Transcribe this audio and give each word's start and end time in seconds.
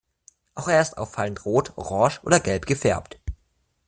Auch 0.55 0.67
er 0.67 0.81
ist 0.81 0.97
auffallend 0.97 1.45
rot, 1.45 1.73
orange 1.75 2.21
oder 2.23 2.39
gelb 2.39 2.65
gefärbt. 2.65 3.19